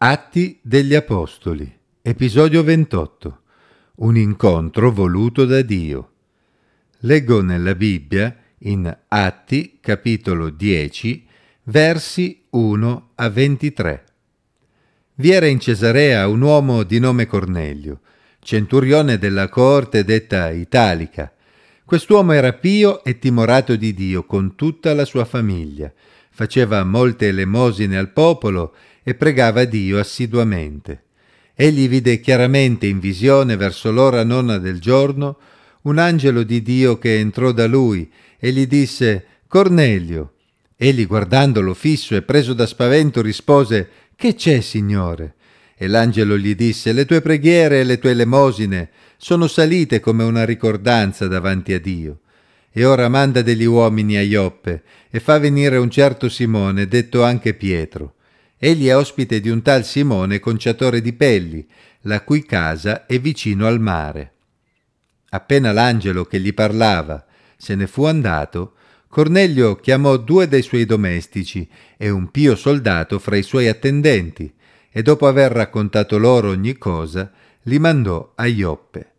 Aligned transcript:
Atti 0.00 0.60
degli 0.62 0.94
Apostoli, 0.94 1.68
episodio 2.02 2.62
28. 2.62 3.40
Un 3.96 4.16
incontro 4.16 4.92
voluto 4.92 5.44
da 5.44 5.60
Dio. 5.62 6.10
Leggo 6.98 7.42
nella 7.42 7.74
Bibbia, 7.74 8.32
in 8.58 8.96
Atti, 9.08 9.78
capitolo 9.80 10.50
10, 10.50 11.26
versi 11.64 12.44
1 12.50 13.10
a 13.16 13.28
23. 13.28 14.04
Vi 15.14 15.32
era 15.32 15.46
in 15.46 15.58
Cesarea 15.58 16.28
un 16.28 16.42
uomo 16.42 16.84
di 16.84 17.00
nome 17.00 17.26
Cornelio, 17.26 18.02
centurione 18.38 19.18
della 19.18 19.48
coorte 19.48 20.04
detta 20.04 20.50
Italica. 20.50 21.32
Quest'uomo 21.84 22.30
era 22.30 22.52
pio 22.52 23.02
e 23.02 23.18
timorato 23.18 23.74
di 23.74 23.92
Dio 23.94 24.24
con 24.26 24.54
tutta 24.54 24.94
la 24.94 25.04
sua 25.04 25.24
famiglia. 25.24 25.92
Faceva 26.30 26.84
molte 26.84 27.26
elemosine 27.26 27.98
al 27.98 28.12
popolo 28.12 28.76
e 29.08 29.14
pregava 29.14 29.64
Dio 29.64 29.98
assiduamente. 29.98 31.04
Egli 31.54 31.88
vide 31.88 32.20
chiaramente 32.20 32.86
in 32.86 32.98
visione 32.98 33.56
verso 33.56 33.90
l'ora 33.90 34.22
nona 34.22 34.58
del 34.58 34.80
giorno 34.80 35.38
un 35.84 35.96
angelo 35.96 36.42
di 36.42 36.60
Dio 36.60 36.98
che 36.98 37.18
entrò 37.18 37.52
da 37.52 37.66
lui 37.66 38.12
e 38.38 38.52
gli 38.52 38.66
disse 38.66 39.24
Cornelio. 39.48 40.34
Egli 40.76 41.06
guardandolo 41.06 41.72
fisso 41.72 42.16
e 42.16 42.20
preso 42.20 42.52
da 42.52 42.66
spavento 42.66 43.22
rispose 43.22 43.88
Che 44.14 44.34
c'è, 44.34 44.60
Signore? 44.60 45.36
E 45.74 45.86
l'angelo 45.86 46.36
gli 46.36 46.54
disse 46.54 46.92
Le 46.92 47.06
tue 47.06 47.22
preghiere 47.22 47.80
e 47.80 47.84
le 47.84 47.98
tue 47.98 48.10
elemosine 48.10 48.90
sono 49.16 49.46
salite 49.46 50.00
come 50.00 50.22
una 50.22 50.44
ricordanza 50.44 51.26
davanti 51.26 51.72
a 51.72 51.80
Dio. 51.80 52.18
E 52.70 52.84
ora 52.84 53.08
manda 53.08 53.40
degli 53.40 53.64
uomini 53.64 54.18
a 54.18 54.22
Ioppe 54.22 54.82
e 55.08 55.18
fa 55.18 55.38
venire 55.38 55.78
un 55.78 55.88
certo 55.88 56.28
Simone, 56.28 56.86
detto 56.86 57.24
anche 57.24 57.54
Pietro 57.54 58.12
Egli 58.58 58.88
è 58.88 58.96
ospite 58.96 59.40
di 59.40 59.48
un 59.48 59.62
tal 59.62 59.84
Simone 59.84 60.40
conciatore 60.40 61.00
di 61.00 61.12
pelli, 61.12 61.66
la 62.02 62.22
cui 62.22 62.44
casa 62.44 63.06
è 63.06 63.18
vicino 63.20 63.66
al 63.66 63.80
mare. 63.80 64.32
Appena 65.30 65.72
l'angelo 65.72 66.24
che 66.24 66.40
gli 66.40 66.52
parlava 66.52 67.24
se 67.56 67.74
ne 67.74 67.86
fu 67.88 68.04
andato, 68.04 68.74
Cornelio 69.08 69.76
chiamò 69.76 70.16
due 70.16 70.46
dei 70.46 70.62
suoi 70.62 70.84
domestici 70.84 71.68
e 71.96 72.08
un 72.08 72.30
pio 72.30 72.54
soldato 72.54 73.18
fra 73.18 73.36
i 73.36 73.42
suoi 73.42 73.66
attendenti, 73.66 74.52
e 74.90 75.02
dopo 75.02 75.26
aver 75.26 75.50
raccontato 75.50 76.18
loro 76.18 76.50
ogni 76.50 76.78
cosa, 76.78 77.30
li 77.62 77.78
mandò 77.78 78.32
a 78.36 78.46
Ioppe. 78.46 79.12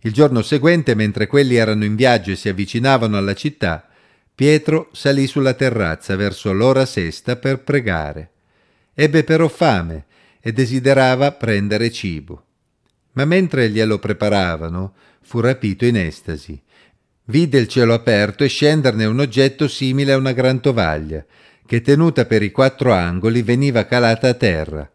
Il 0.00 0.12
giorno 0.12 0.40
seguente, 0.42 0.94
mentre 0.94 1.26
quelli 1.26 1.56
erano 1.56 1.84
in 1.84 1.96
viaggio 1.96 2.30
e 2.30 2.36
si 2.36 2.48
avvicinavano 2.48 3.16
alla 3.16 3.34
città, 3.34 3.88
Pietro 4.34 4.88
salì 4.92 5.26
sulla 5.26 5.54
terrazza 5.54 6.16
verso 6.16 6.52
l'ora 6.52 6.86
sesta 6.86 7.36
per 7.36 7.62
pregare. 7.62 8.30
Ebbe 9.00 9.24
però 9.24 9.48
fame 9.48 10.04
e 10.42 10.52
desiderava 10.52 11.32
prendere 11.32 11.90
cibo. 11.90 12.44
Ma 13.12 13.24
mentre 13.24 13.70
glielo 13.70 13.98
preparavano, 13.98 14.92
fu 15.22 15.40
rapito 15.40 15.86
in 15.86 15.96
estasi. 15.96 16.60
Vide 17.24 17.58
il 17.58 17.66
cielo 17.66 17.94
aperto 17.94 18.44
e 18.44 18.48
scenderne 18.48 19.06
un 19.06 19.20
oggetto 19.20 19.68
simile 19.68 20.12
a 20.12 20.18
una 20.18 20.32
gran 20.32 20.60
tovaglia, 20.60 21.24
che 21.64 21.80
tenuta 21.80 22.26
per 22.26 22.42
i 22.42 22.50
quattro 22.50 22.92
angoli 22.92 23.40
veniva 23.40 23.86
calata 23.86 24.28
a 24.28 24.34
terra. 24.34 24.90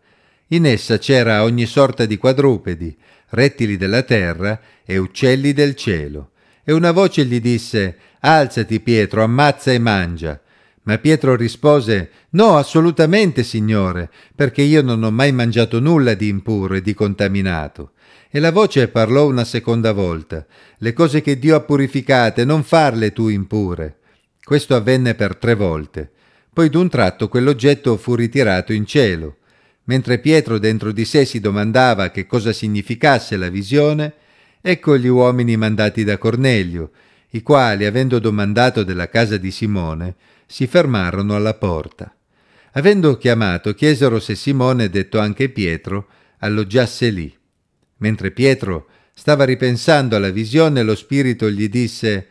In 0.50 0.68
essa 0.68 1.00
c'era 1.00 1.42
ogni 1.42 1.66
sorta 1.66 2.06
di 2.06 2.18
quadrupedi, 2.18 2.96
rettili 3.30 3.76
della 3.76 4.04
terra 4.04 4.62
e 4.86 5.00
uccelli 5.00 5.52
del 5.52 5.74
cielo. 5.74 6.34
E 6.64 6.74
una 6.74 6.92
voce 6.92 7.26
gli 7.26 7.42
disse 7.42 7.98
Alzati, 8.20 8.80
Pietro, 8.82 9.24
ammazza 9.24 9.72
e 9.72 9.80
mangia. 9.80 10.40
Ma 10.86 10.98
Pietro 11.00 11.36
rispose 11.36 12.10
No, 12.32 12.58
assolutamente, 12.58 13.44
signore, 13.44 14.10
perché 14.36 14.62
io 14.62 14.82
non 14.82 15.04
ho 15.04 15.12
mai 15.12 15.32
mangiato 15.32 15.80
nulla 15.80 16.14
di 16.14 16.28
impuro 16.28 16.76
e 16.76 16.82
di 16.82 16.94
contaminato. 16.94 17.92
E 18.30 18.40
la 18.40 18.52
voce 18.52 18.88
parlò 18.88 19.28
una 19.28 19.46
seconda 19.46 19.94
volta 19.94 20.46
Le 20.80 20.94
cose 20.94 21.22
che 21.22 21.40
Dio 21.40 21.56
ha 21.56 21.62
purificate, 21.62 22.46
non 22.46 22.64
farle 22.64 23.14
tu 23.14 23.30
impure. 23.30 23.98
Questo 24.44 24.76
avvenne 24.76 25.16
per 25.16 25.38
tre 25.38 25.56
volte. 25.56 26.12
Poi 26.54 26.70
d'un 26.70 26.88
tratto 26.88 27.30
quell'oggetto 27.30 27.98
fu 27.98 28.14
ritirato 28.14 28.72
in 28.72 28.86
cielo. 28.86 29.38
Mentre 29.86 30.20
Pietro 30.20 30.60
dentro 30.60 30.92
di 30.92 31.06
sé 31.06 31.26
si 31.26 31.40
domandava 31.40 32.10
che 32.12 32.28
cosa 32.28 32.54
significasse 32.54 33.38
la 33.38 33.50
visione, 33.50 34.14
ecco 34.62 34.98
gli 34.98 35.08
uomini 35.08 35.58
mandati 35.58 36.04
da 36.04 36.18
Cornelio, 36.18 36.92
i 37.32 37.42
quali, 37.42 37.86
avendo 37.86 38.20
domandato 38.20 38.84
della 38.84 39.10
casa 39.10 39.38
di 39.38 39.52
Simone, 39.52 40.16
si 40.46 40.68
fermarono 40.68 41.36
alla 41.36 41.54
porta. 41.54 42.16
Avendo 42.74 43.18
chiamato, 43.18 43.74
chiesero 43.74 44.20
se 44.20 44.36
Simone, 44.36 44.90
detto 44.90 45.20
anche 45.20 45.50
Pietro, 45.50 46.08
alloggiasse 46.40 47.10
lì. 47.10 47.34
Mentre 47.98 48.32
Pietro 48.32 48.88
stava 49.14 49.46
ripensando 49.46 50.16
alla 50.16 50.30
visione, 50.30 50.84
lo 50.84 50.96
spirito 50.96 51.50
gli 51.50 51.70
disse 51.70 52.28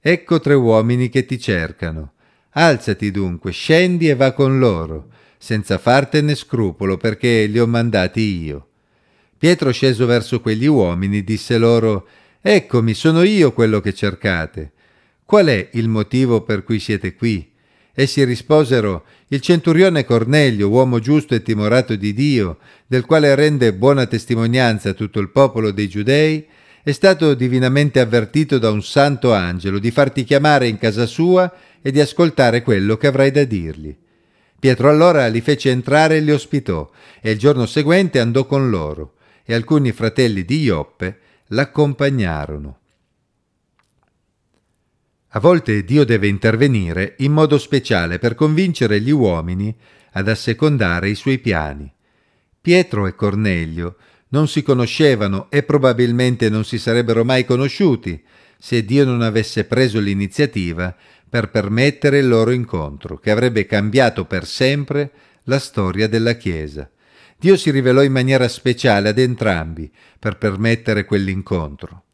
Ecco 0.00 0.38
tre 0.40 0.54
uomini 0.54 1.08
che 1.08 1.26
ti 1.26 1.38
cercano. 1.38 2.12
Alzati 2.50 3.10
dunque, 3.10 3.50
scendi 3.50 4.08
e 4.08 4.14
va 4.14 4.32
con 4.32 4.58
loro, 4.58 5.10
senza 5.36 5.78
fartene 5.78 6.34
scrupolo, 6.34 6.96
perché 6.96 7.46
li 7.46 7.58
ho 7.58 7.66
mandati 7.66 8.20
io. 8.20 8.68
Pietro 9.36 9.70
sceso 9.72 10.06
verso 10.06 10.40
quegli 10.40 10.66
uomini 10.66 11.22
disse 11.22 11.58
loro 11.58 12.06
Eccomi, 12.40 12.94
sono 12.94 13.22
io 13.22 13.52
quello 13.52 13.80
che 13.80 13.92
cercate. 13.92 14.72
Qual 15.24 15.46
è 15.46 15.70
il 15.72 15.88
motivo 15.88 16.42
per 16.42 16.62
cui 16.62 16.78
siete 16.78 17.14
qui? 17.14 17.52
Essi 18.00 18.22
risposero 18.22 19.06
Il 19.26 19.40
centurione 19.40 20.04
Cornelio, 20.04 20.68
uomo 20.68 21.00
giusto 21.00 21.34
e 21.34 21.42
timorato 21.42 21.96
di 21.96 22.14
Dio, 22.14 22.58
del 22.86 23.04
quale 23.04 23.34
rende 23.34 23.74
buona 23.74 24.06
testimonianza 24.06 24.92
tutto 24.92 25.18
il 25.18 25.30
popolo 25.30 25.72
dei 25.72 25.88
giudei, 25.88 26.46
è 26.84 26.92
stato 26.92 27.34
divinamente 27.34 27.98
avvertito 27.98 28.58
da 28.58 28.70
un 28.70 28.84
santo 28.84 29.32
angelo 29.32 29.80
di 29.80 29.90
farti 29.90 30.22
chiamare 30.22 30.68
in 30.68 30.78
casa 30.78 31.06
sua 31.06 31.52
e 31.82 31.90
di 31.90 31.98
ascoltare 31.98 32.62
quello 32.62 32.96
che 32.96 33.08
avrai 33.08 33.32
da 33.32 33.42
dirgli. 33.42 33.92
Pietro 34.60 34.88
allora 34.88 35.26
li 35.26 35.40
fece 35.40 35.70
entrare 35.70 36.18
e 36.18 36.20
li 36.20 36.30
ospitò, 36.30 36.88
e 37.20 37.32
il 37.32 37.38
giorno 37.38 37.66
seguente 37.66 38.20
andò 38.20 38.46
con 38.46 38.70
loro, 38.70 39.14
e 39.44 39.54
alcuni 39.54 39.90
fratelli 39.90 40.44
di 40.44 40.60
Ioppe 40.60 41.18
l'accompagnarono. 41.48 42.78
A 45.32 45.40
volte 45.40 45.84
Dio 45.84 46.04
deve 46.04 46.26
intervenire 46.26 47.14
in 47.18 47.32
modo 47.32 47.58
speciale 47.58 48.18
per 48.18 48.34
convincere 48.34 49.00
gli 49.00 49.10
uomini 49.10 49.74
ad 50.12 50.26
assecondare 50.26 51.10
i 51.10 51.14
suoi 51.14 51.38
piani. 51.38 51.92
Pietro 52.60 53.06
e 53.06 53.14
Cornelio 53.14 53.96
non 54.30 54.48
si 54.48 54.62
conoscevano 54.62 55.50
e 55.50 55.62
probabilmente 55.62 56.48
non 56.48 56.64
si 56.64 56.78
sarebbero 56.78 57.24
mai 57.24 57.44
conosciuti 57.44 58.22
se 58.58 58.84
Dio 58.84 59.04
non 59.04 59.20
avesse 59.20 59.64
preso 59.64 60.00
l'iniziativa 60.00 60.96
per 61.28 61.50
permettere 61.50 62.18
il 62.18 62.28
loro 62.28 62.50
incontro, 62.50 63.18
che 63.18 63.30
avrebbe 63.30 63.66
cambiato 63.66 64.24
per 64.24 64.46
sempre 64.46 65.12
la 65.44 65.58
storia 65.58 66.08
della 66.08 66.34
Chiesa. 66.34 66.90
Dio 67.38 67.56
si 67.56 67.70
rivelò 67.70 68.02
in 68.02 68.12
maniera 68.12 68.48
speciale 68.48 69.10
ad 69.10 69.18
entrambi 69.18 69.90
per 70.18 70.38
permettere 70.38 71.04
quell'incontro. 71.04 72.04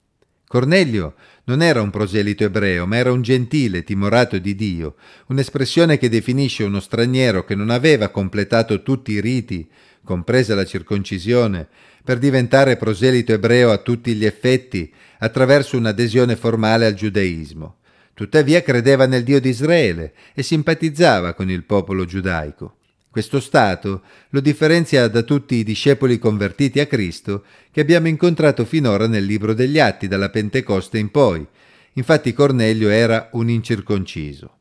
Cornelio 0.54 1.14
non 1.46 1.62
era 1.62 1.82
un 1.82 1.90
proselito 1.90 2.44
ebreo, 2.44 2.86
ma 2.86 2.94
era 2.94 3.10
un 3.10 3.22
gentile, 3.22 3.82
timorato 3.82 4.38
di 4.38 4.54
Dio, 4.54 4.94
un'espressione 5.26 5.98
che 5.98 6.08
definisce 6.08 6.62
uno 6.62 6.78
straniero 6.78 7.44
che 7.44 7.56
non 7.56 7.70
aveva 7.70 8.10
completato 8.10 8.80
tutti 8.84 9.10
i 9.10 9.20
riti, 9.20 9.68
compresa 10.04 10.54
la 10.54 10.64
circoncisione, 10.64 11.66
per 12.04 12.18
diventare 12.18 12.76
proselito 12.76 13.32
ebreo 13.32 13.72
a 13.72 13.78
tutti 13.78 14.14
gli 14.14 14.24
effetti 14.24 14.92
attraverso 15.18 15.76
un'adesione 15.76 16.36
formale 16.36 16.86
al 16.86 16.94
giudaismo. 16.94 17.78
Tuttavia 18.14 18.62
credeva 18.62 19.06
nel 19.08 19.24
Dio 19.24 19.40
di 19.40 19.48
Israele 19.48 20.12
e 20.34 20.44
simpatizzava 20.44 21.34
con 21.34 21.50
il 21.50 21.64
popolo 21.64 22.04
giudaico. 22.04 22.76
Questo 23.14 23.38
stato 23.38 24.02
lo 24.30 24.40
differenzia 24.40 25.06
da 25.06 25.22
tutti 25.22 25.54
i 25.54 25.62
discepoli 25.62 26.18
convertiti 26.18 26.80
a 26.80 26.86
Cristo 26.86 27.44
che 27.70 27.80
abbiamo 27.80 28.08
incontrato 28.08 28.64
finora 28.64 29.06
nel 29.06 29.24
libro 29.24 29.54
degli 29.54 29.78
Atti, 29.78 30.08
dalla 30.08 30.30
Pentecoste 30.30 30.98
in 30.98 31.12
poi. 31.12 31.46
Infatti 31.92 32.32
Cornelio 32.32 32.88
era 32.88 33.28
un 33.34 33.50
incirconciso. 33.50 34.56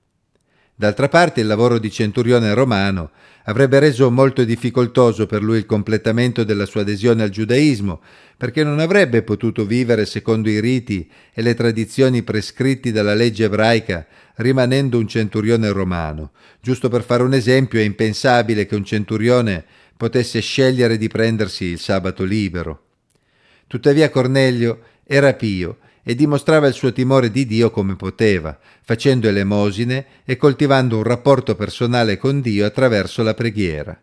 D'altra 0.75 1.07
parte 1.07 1.41
il 1.41 1.47
lavoro 1.47 1.77
di 1.77 1.91
centurione 1.91 2.53
romano 2.53 3.11
avrebbe 3.43 3.77
reso 3.79 4.09
molto 4.09 4.43
difficoltoso 4.43 5.27
per 5.27 5.43
lui 5.43 5.57
il 5.57 5.65
completamento 5.65 6.43
della 6.43 6.65
sua 6.65 6.81
adesione 6.81 7.21
al 7.21 7.29
giudaismo, 7.29 8.01
perché 8.37 8.63
non 8.63 8.79
avrebbe 8.79 9.21
potuto 9.21 9.65
vivere 9.65 10.05
secondo 10.05 10.49
i 10.49 10.59
riti 10.59 11.09
e 11.31 11.41
le 11.41 11.53
tradizioni 11.53 12.23
prescritti 12.23 12.91
dalla 12.91 13.13
legge 13.13 13.43
ebraica, 13.45 14.07
rimanendo 14.35 14.97
un 14.97 15.07
centurione 15.07 15.69
romano. 15.71 16.31
Giusto 16.59 16.89
per 16.89 17.03
fare 17.03 17.21
un 17.21 17.33
esempio, 17.33 17.79
è 17.79 17.83
impensabile 17.83 18.65
che 18.65 18.75
un 18.75 18.83
centurione 18.83 19.63
potesse 19.95 20.39
scegliere 20.39 20.97
di 20.97 21.07
prendersi 21.07 21.65
il 21.65 21.79
sabato 21.79 22.23
libero. 22.23 22.85
Tuttavia 23.67 24.09
Cornelio 24.09 24.79
era 25.05 25.33
pio 25.33 25.77
e 26.03 26.15
dimostrava 26.15 26.67
il 26.67 26.73
suo 26.73 26.91
timore 26.91 27.31
di 27.31 27.45
Dio 27.45 27.71
come 27.71 27.95
poteva, 27.95 28.59
facendo 28.83 29.27
elemosine 29.27 30.05
e 30.25 30.35
coltivando 30.35 30.97
un 30.97 31.03
rapporto 31.03 31.55
personale 31.55 32.17
con 32.17 32.41
Dio 32.41 32.65
attraverso 32.65 33.23
la 33.23 33.33
preghiera. 33.33 33.99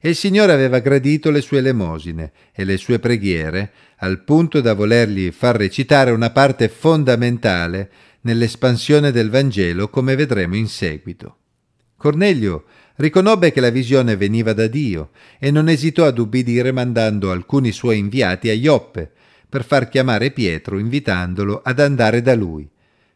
e 0.00 0.10
il 0.10 0.14
Signore 0.14 0.52
aveva 0.52 0.78
gradito 0.78 1.30
le 1.30 1.40
sue 1.40 1.58
elemosine 1.58 2.30
e 2.52 2.64
le 2.64 2.76
sue 2.76 3.00
preghiere, 3.00 3.72
al 3.96 4.22
punto 4.22 4.60
da 4.60 4.74
volergli 4.74 5.32
far 5.32 5.56
recitare 5.56 6.12
una 6.12 6.30
parte 6.30 6.68
fondamentale 6.68 7.90
nell'espansione 8.20 9.10
del 9.10 9.28
Vangelo, 9.28 9.88
come 9.88 10.14
vedremo 10.14 10.54
in 10.54 10.68
seguito. 10.68 11.36
Cornelio 11.96 12.66
riconobbe 12.96 13.50
che 13.50 13.60
la 13.60 13.70
visione 13.70 14.16
veniva 14.16 14.52
da 14.52 14.68
Dio 14.68 15.10
e 15.38 15.50
non 15.50 15.68
esitò 15.68 16.04
ad 16.04 16.18
ubbidire 16.18 16.70
mandando 16.70 17.32
alcuni 17.32 17.72
suoi 17.72 17.98
inviati 17.98 18.50
a 18.50 18.52
Ioppe 18.52 19.12
per 19.48 19.64
far 19.64 19.88
chiamare 19.88 20.30
Pietro 20.30 20.78
invitandolo 20.78 21.60
ad 21.64 21.80
andare 21.80 22.20
da 22.20 22.34
lui. 22.34 22.68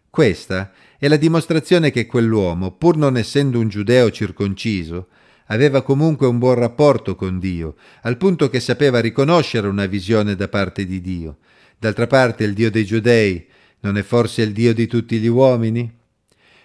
Questa 0.09 0.73
è 0.99 1.09
la 1.09 1.17
dimostrazione 1.17 1.91
che 1.91 2.07
quell'uomo, 2.07 2.73
pur 2.73 2.97
non 2.97 3.17
essendo 3.17 3.59
un 3.59 3.69
giudeo 3.69 4.11
circonciso, 4.11 5.09
aveva 5.47 5.83
comunque 5.83 6.27
un 6.27 6.39
buon 6.39 6.55
rapporto 6.55 7.15
con 7.15 7.39
Dio, 7.39 7.77
al 8.03 8.17
punto 8.17 8.49
che 8.49 8.61
sapeva 8.61 9.01
riconoscere 9.01 9.67
una 9.67 9.87
visione 9.87 10.35
da 10.35 10.49
parte 10.49 10.87
di 10.87 11.01
Dio. 11.01 11.39
D'altra 11.79 12.07
parte 12.07 12.45
il 12.45 12.55
Dio 12.55 12.71
dei 12.71 12.85
giudei 12.85 13.47
non 13.81 13.97
è 13.97 14.03
forse 14.03 14.43
il 14.43 14.53
Dio 14.53 14.73
di 14.73 14.87
tutti 14.87 15.19
gli 15.19 15.27
uomini? 15.27 15.91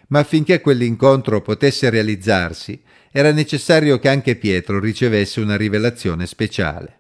Ma 0.09 0.19
affinché 0.19 0.61
quell'incontro 0.61 1.41
potesse 1.41 1.89
realizzarsi, 1.89 2.81
era 3.11 3.31
necessario 3.31 3.97
che 3.99 4.09
anche 4.09 4.35
Pietro 4.35 4.79
ricevesse 4.79 5.39
una 5.39 5.57
rivelazione 5.57 6.27
speciale. 6.27 6.99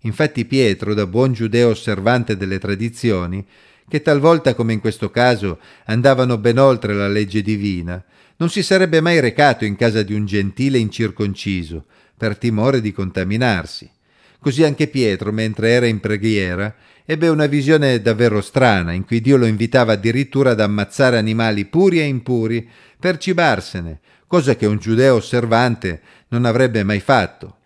Infatti 0.00 0.44
Pietro, 0.46 0.94
da 0.94 1.06
buon 1.06 1.32
giudeo 1.32 1.70
osservante 1.70 2.36
delle 2.36 2.58
tradizioni, 2.58 3.46
che 3.88 4.02
talvolta, 4.02 4.54
come 4.54 4.72
in 4.72 4.80
questo 4.80 5.10
caso, 5.10 5.58
andavano 5.86 6.38
ben 6.38 6.58
oltre 6.58 6.94
la 6.94 7.08
legge 7.08 7.42
divina, 7.42 8.02
non 8.36 8.48
si 8.48 8.62
sarebbe 8.62 9.00
mai 9.00 9.20
recato 9.20 9.64
in 9.64 9.76
casa 9.76 10.02
di 10.02 10.14
un 10.14 10.24
gentile 10.24 10.78
incirconciso, 10.78 11.84
per 12.16 12.38
timore 12.38 12.80
di 12.80 12.92
contaminarsi. 12.92 13.90
Così 14.38 14.62
anche 14.64 14.86
Pietro, 14.86 15.32
mentre 15.32 15.70
era 15.70 15.86
in 15.86 16.00
preghiera, 16.00 16.74
ebbe 17.04 17.28
una 17.28 17.46
visione 17.46 18.00
davvero 18.00 18.40
strana, 18.40 18.92
in 18.92 19.04
cui 19.04 19.20
Dio 19.20 19.36
lo 19.36 19.44
invitava 19.44 19.92
addirittura 19.92 20.52
ad 20.52 20.60
ammazzare 20.60 21.18
animali 21.18 21.66
puri 21.66 22.00
e 22.00 22.04
impuri 22.04 22.66
per 22.98 23.18
cibarsene, 23.18 24.00
cosa 24.26 24.54
che 24.54 24.64
un 24.64 24.78
giudeo 24.78 25.16
osservante 25.16 26.00
non 26.28 26.46
avrebbe 26.46 26.84
mai 26.84 27.00
fatto. 27.00 27.56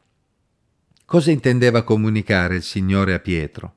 Cosa 1.15 1.31
intendeva 1.31 1.85
comunicare 1.85 2.57
il 2.57 2.65
Signore 2.65 3.15
a 3.15 3.21
Pietro? 3.21 3.75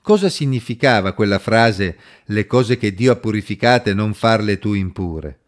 Cosa 0.00 0.28
significava 0.28 1.14
quella 1.14 1.40
frase 1.40 1.96
le 2.26 2.46
cose 2.46 2.76
che 2.76 2.94
Dio 2.94 3.10
ha 3.10 3.16
purificate 3.16 3.92
non 3.92 4.14
farle 4.14 4.60
tu 4.60 4.72
impure? 4.72 5.40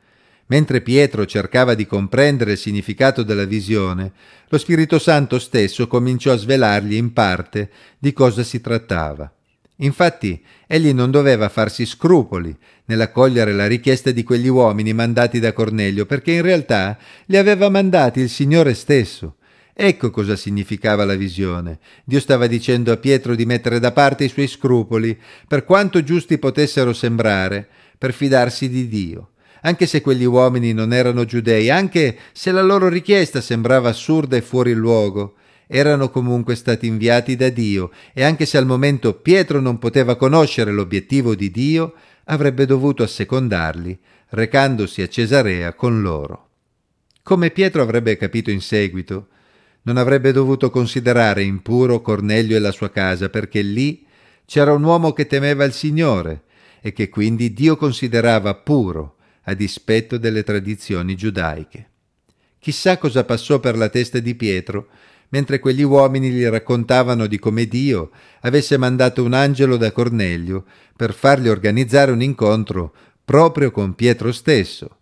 Mentre 0.47 0.81
Pietro 0.81 1.27
cercava 1.27 1.75
di 1.75 1.87
comprendere 1.87 2.51
il 2.51 2.59
significato 2.59 3.23
della 3.23 3.45
visione, 3.45 4.11
lo 4.49 4.59
Spirito 4.59 4.99
Santo 4.99 5.39
stesso 5.39 5.87
cominciò 5.87 6.33
a 6.33 6.37
svelargli 6.37 6.95
in 6.95 7.13
parte 7.13 7.71
di 8.01 8.13
cosa 8.13 8.43
si 8.43 8.61
trattava. 8.61 9.33
Infatti, 9.77 10.45
egli 10.67 10.93
non 10.93 11.13
doveva 11.13 11.49
farsi 11.49 11.87
scrupoli 11.87 12.53
nell'accogliere 12.87 13.53
la 13.53 13.69
richiesta 13.69 14.11
di 14.11 14.25
quegli 14.25 14.49
uomini 14.49 14.93
mandati 14.93 15.39
da 15.39 15.53
Cornelio, 15.53 16.05
perché 16.05 16.33
in 16.33 16.43
realtà 16.43 16.99
li 17.27 17.37
aveva 17.37 17.69
mandati 17.69 18.19
il 18.19 18.29
Signore 18.29 18.75
stesso. 18.75 19.37
Ecco 19.81 20.11
cosa 20.11 20.35
significava 20.35 21.05
la 21.05 21.15
visione. 21.15 21.79
Dio 22.05 22.19
stava 22.19 22.49
dicendo 22.49 22.91
a 22.91 22.97
Pietro 22.97 23.37
di 23.37 23.47
mettere 23.47 23.79
da 23.79 23.93
parte 23.93 24.25
i 24.25 24.29
suoi 24.29 24.49
scrupoli, 24.49 25.17
per 25.47 25.65
quanto 25.65 26.03
giusti 26.03 26.37
potessero 26.39 26.93
sembrare, 26.93 27.69
per 27.97 28.13
fidarsi 28.13 28.69
di 28.69 28.89
Dio 28.89 29.31
anche 29.63 29.87
se 29.87 30.01
quegli 30.01 30.25
uomini 30.25 30.73
non 30.73 30.93
erano 30.93 31.25
giudei, 31.25 31.71
anche 31.71 32.17
se 32.33 32.53
la 32.53 32.63
loro 32.63 32.89
richiesta 32.89 33.41
sembrava 33.41 33.89
assurda 33.89 34.37
e 34.37 34.41
fuori 34.41 34.73
luogo, 34.73 35.35
erano 35.67 36.11
comunque 36.11 36.55
stati 36.55 36.87
inviati 36.87 37.37
da 37.37 37.49
Dio 37.49 37.91
e 38.13 38.23
anche 38.23 38.47
se 38.47 38.57
al 38.57 38.67
momento 38.67 39.15
Pietro 39.15 39.61
non 39.61 39.79
poteva 39.79 40.17
conoscere 40.17 40.71
l'obiettivo 40.71 41.35
di 41.35 41.51
Dio, 41.51 41.95
avrebbe 42.25 42.67
dovuto 42.67 43.03
assecondarli, 43.03 43.99
recandosi 44.31 45.03
a 45.03 45.09
Cesarea 45.09 45.75
con 45.75 46.03
loro. 46.03 46.47
Come 47.23 47.51
Pietro 47.51 47.83
avrebbe 47.83 48.17
capito 48.17 48.51
in 48.51 48.61
seguito, 48.61 49.29
non 49.89 49.97
avrebbe 49.97 50.33
dovuto 50.33 50.69
considerare 50.69 51.43
impuro 51.43 52.03
Cornelio 52.03 52.57
e 52.57 52.59
la 52.59 52.73
sua 52.73 52.91
casa, 52.91 53.31
perché 53.31 53.63
lì 53.63 54.05
c'era 54.45 54.75
un 54.75 54.83
uomo 54.83 55.15
che 55.15 55.27
temeva 55.27 55.65
il 55.65 55.73
Signore 55.73 56.43
e 56.83 56.93
che 56.93 57.09
quindi 57.09 57.55
Dio 57.55 57.79
considerava 57.79 58.55
puro 58.55 59.17
a 59.45 59.55
dispetto 59.55 60.19
delle 60.19 60.43
tradizioni 60.43 61.17
giudaiche. 61.17 61.89
Chissà 62.59 62.99
cosa 62.99 63.25
passò 63.25 63.61
per 63.61 63.79
la 63.79 63.89
testa 63.89 64.19
di 64.19 64.35
Pietro 64.35 64.89
mentre 65.31 65.59
quegli 65.59 65.83
uomini 65.83 66.29
gli 66.29 66.45
raccontavano 66.45 67.27
di 67.27 67.39
come 67.39 67.65
Dio 67.65 68.11
avesse 68.41 68.77
mandato 68.77 69.25
un 69.25 69.33
angelo 69.33 69.79
da 69.79 69.91
Cornelio 69.91 70.67
per 70.95 71.15
fargli 71.15 71.49
organizzare 71.49 72.13
un 72.13 72.21
incontro 72.21 72.93
proprio 73.25 73.71
con 73.71 73.95
Pietro 73.95 74.33
stesso. 74.33 74.98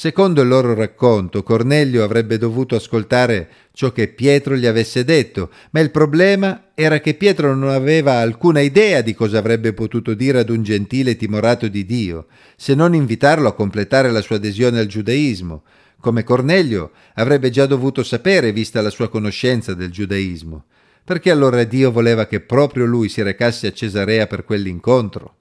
Secondo 0.00 0.42
il 0.42 0.46
loro 0.46 0.74
racconto, 0.74 1.42
Cornelio 1.42 2.04
avrebbe 2.04 2.38
dovuto 2.38 2.76
ascoltare 2.76 3.48
ciò 3.72 3.90
che 3.90 4.06
Pietro 4.06 4.54
gli 4.54 4.64
avesse 4.66 5.02
detto, 5.02 5.50
ma 5.72 5.80
il 5.80 5.90
problema 5.90 6.70
era 6.76 7.00
che 7.00 7.14
Pietro 7.14 7.52
non 7.56 7.70
aveva 7.70 8.20
alcuna 8.20 8.60
idea 8.60 9.00
di 9.00 9.12
cosa 9.12 9.38
avrebbe 9.38 9.72
potuto 9.72 10.14
dire 10.14 10.38
ad 10.38 10.50
un 10.50 10.62
gentile 10.62 11.16
timorato 11.16 11.66
di 11.66 11.84
Dio, 11.84 12.28
se 12.54 12.76
non 12.76 12.94
invitarlo 12.94 13.48
a 13.48 13.54
completare 13.54 14.12
la 14.12 14.20
sua 14.20 14.36
adesione 14.36 14.78
al 14.78 14.86
giudaismo, 14.86 15.64
come 15.98 16.22
Cornelio 16.22 16.92
avrebbe 17.14 17.50
già 17.50 17.66
dovuto 17.66 18.04
sapere 18.04 18.52
vista 18.52 18.80
la 18.80 18.90
sua 18.90 19.08
conoscenza 19.08 19.74
del 19.74 19.90
giudaismo. 19.90 20.66
Perché 21.02 21.32
allora 21.32 21.64
Dio 21.64 21.90
voleva 21.90 22.26
che 22.26 22.38
proprio 22.38 22.84
lui 22.84 23.08
si 23.08 23.20
recasse 23.20 23.66
a 23.66 23.72
Cesarea 23.72 24.28
per 24.28 24.44
quell'incontro? 24.44 25.38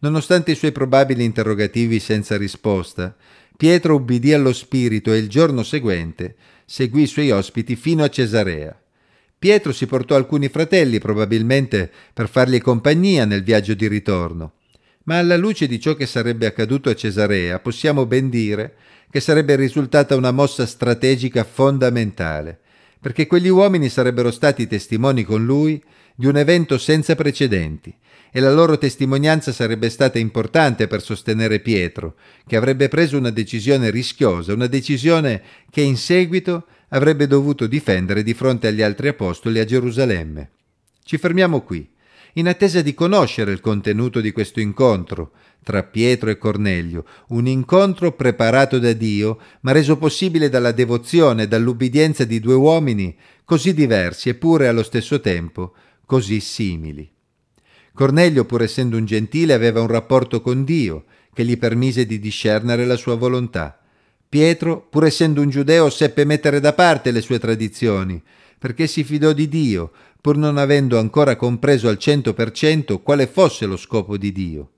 Nonostante 0.00 0.50
i 0.50 0.54
suoi 0.54 0.70
probabili 0.70 1.24
interrogativi 1.24 1.98
senza 1.98 2.36
risposta, 2.36 3.16
Pietro 3.56 3.94
ubbidì 3.94 4.32
allo 4.32 4.52
Spirito 4.52 5.12
e 5.12 5.18
il 5.18 5.28
giorno 5.28 5.62
seguente 5.62 6.34
seguì 6.64 7.02
i 7.02 7.06
suoi 7.06 7.30
ospiti 7.30 7.76
fino 7.76 8.02
a 8.02 8.08
Cesarea. 8.08 8.76
Pietro 9.38 9.72
si 9.72 9.86
portò 9.86 10.16
alcuni 10.16 10.48
fratelli, 10.48 10.98
probabilmente 10.98 11.90
per 12.12 12.28
fargli 12.28 12.60
compagnia 12.60 13.24
nel 13.24 13.44
viaggio 13.44 13.74
di 13.74 13.86
ritorno. 13.86 14.54
Ma 15.04 15.18
alla 15.18 15.36
luce 15.36 15.66
di 15.66 15.78
ciò 15.78 15.94
che 15.94 16.06
sarebbe 16.06 16.46
accaduto 16.46 16.88
a 16.88 16.94
Cesarea, 16.94 17.60
possiamo 17.60 18.06
ben 18.06 18.28
dire 18.30 18.74
che 19.10 19.20
sarebbe 19.20 19.54
risultata 19.54 20.16
una 20.16 20.32
mossa 20.32 20.66
strategica 20.66 21.44
fondamentale, 21.44 22.60
perché 23.04 23.26
quegli 23.26 23.48
uomini 23.48 23.90
sarebbero 23.90 24.30
stati 24.30 24.66
testimoni 24.66 25.24
con 25.24 25.44
lui 25.44 25.78
di 26.14 26.24
un 26.24 26.38
evento 26.38 26.78
senza 26.78 27.14
precedenti, 27.14 27.94
e 28.32 28.40
la 28.40 28.50
loro 28.50 28.78
testimonianza 28.78 29.52
sarebbe 29.52 29.90
stata 29.90 30.18
importante 30.18 30.86
per 30.86 31.02
sostenere 31.02 31.60
Pietro, 31.60 32.16
che 32.46 32.56
avrebbe 32.56 32.88
preso 32.88 33.18
una 33.18 33.28
decisione 33.28 33.90
rischiosa, 33.90 34.54
una 34.54 34.68
decisione 34.68 35.42
che 35.68 35.82
in 35.82 35.98
seguito 35.98 36.64
avrebbe 36.88 37.26
dovuto 37.26 37.66
difendere 37.66 38.22
di 38.22 38.32
fronte 38.32 38.68
agli 38.68 38.80
altri 38.80 39.08
apostoli 39.08 39.58
a 39.58 39.66
Gerusalemme. 39.66 40.50
Ci 41.04 41.18
fermiamo 41.18 41.60
qui, 41.60 41.86
in 42.34 42.48
attesa 42.48 42.82
di 42.82 42.94
conoscere 42.94 43.52
il 43.52 43.60
contenuto 43.60 44.20
di 44.20 44.32
questo 44.32 44.60
incontro 44.60 45.32
tra 45.62 45.82
Pietro 45.82 46.30
e 46.30 46.38
Cornelio, 46.38 47.04
un 47.28 47.46
incontro 47.46 48.12
preparato 48.12 48.78
da 48.78 48.92
Dio, 48.92 49.38
ma 49.60 49.72
reso 49.72 49.96
possibile 49.96 50.48
dalla 50.48 50.72
devozione 50.72 51.44
e 51.44 51.48
dall'ubbidienza 51.48 52.24
di 52.24 52.38
due 52.38 52.54
uomini 52.54 53.16
così 53.44 53.72
diversi 53.72 54.28
eppure 54.28 54.68
allo 54.68 54.82
stesso 54.82 55.20
tempo 55.20 55.74
così 56.06 56.40
simili. 56.40 57.10
Cornelio, 57.94 58.44
pur 58.44 58.62
essendo 58.62 58.96
un 58.96 59.04
gentile, 59.04 59.52
aveva 59.52 59.80
un 59.80 59.86
rapporto 59.86 60.40
con 60.40 60.64
Dio 60.64 61.04
che 61.32 61.44
gli 61.44 61.56
permise 61.56 62.06
di 62.06 62.18
discernere 62.18 62.84
la 62.84 62.96
sua 62.96 63.14
volontà. 63.14 63.78
Pietro, 64.28 64.86
pur 64.90 65.04
essendo 65.04 65.40
un 65.40 65.48
giudeo, 65.48 65.88
seppe 65.90 66.24
mettere 66.24 66.58
da 66.58 66.72
parte 66.72 67.12
le 67.12 67.20
sue 67.20 67.38
tradizioni, 67.38 68.20
perché 68.64 68.86
si 68.86 69.04
fidò 69.04 69.34
di 69.34 69.46
Dio, 69.46 69.92
pur 70.22 70.38
non 70.38 70.56
avendo 70.56 70.98
ancora 70.98 71.36
compreso 71.36 71.86
al 71.86 71.98
cento 71.98 72.32
per 72.32 72.50
cento 72.50 73.02
quale 73.02 73.26
fosse 73.26 73.66
lo 73.66 73.76
scopo 73.76 74.16
di 74.16 74.32
Dio. 74.32 74.70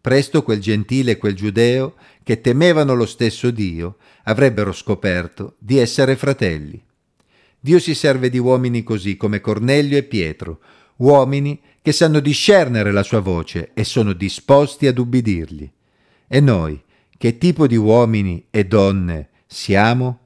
Presto 0.00 0.42
quel 0.42 0.58
gentile 0.58 1.10
e 1.10 1.16
quel 1.18 1.34
giudeo, 1.34 1.96
che 2.22 2.40
temevano 2.40 2.94
lo 2.94 3.04
stesso 3.04 3.50
Dio, 3.50 3.98
avrebbero 4.22 4.72
scoperto 4.72 5.56
di 5.58 5.76
essere 5.76 6.16
fratelli. 6.16 6.82
Dio 7.60 7.78
si 7.78 7.94
serve 7.94 8.30
di 8.30 8.38
uomini 8.38 8.82
così 8.82 9.18
come 9.18 9.42
Cornelio 9.42 9.98
e 9.98 10.04
Pietro, 10.04 10.60
uomini 10.96 11.60
che 11.82 11.92
sanno 11.92 12.20
discernere 12.20 12.90
la 12.90 13.02
sua 13.02 13.20
voce 13.20 13.72
e 13.74 13.84
sono 13.84 14.14
disposti 14.14 14.86
ad 14.86 14.96
ubbidirgli. 14.96 15.70
E 16.26 16.40
noi, 16.40 16.82
che 17.18 17.36
tipo 17.36 17.66
di 17.66 17.76
uomini 17.76 18.46
e 18.48 18.64
donne 18.64 19.28
siamo? 19.46 20.25